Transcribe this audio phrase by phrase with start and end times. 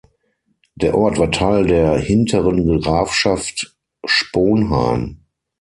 [0.73, 5.19] Der Ort war Teil der Hinteren Grafschaft Sponheim.